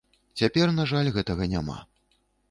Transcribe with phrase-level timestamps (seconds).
[0.39, 1.77] Цяпер, на жаль, гэтага няма.